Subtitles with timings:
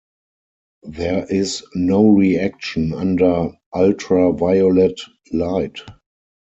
[0.87, 4.99] There is no reaction under ultraviolet
[5.31, 5.79] light.